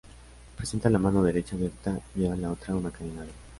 Presenta 0.57 0.89
la 0.89 0.97
mano 0.97 1.21
derecha 1.21 1.55
abierta 1.55 1.95
y 2.15 2.21
lleva 2.21 2.33
en 2.33 2.41
la 2.41 2.51
otra 2.51 2.73
una 2.75 2.89
cadena 2.89 3.21
de 3.21 3.27
oro. 3.29 3.33